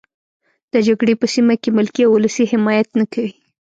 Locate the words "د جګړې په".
0.73-1.25